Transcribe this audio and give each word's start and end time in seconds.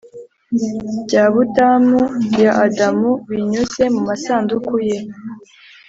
bya 1.05 1.25
budamu 1.33 2.01
ya 2.43 2.51
adamu 2.65 3.09
binyuze 3.29 3.83
mumasanduku 3.93 4.73
ye, 4.87 4.97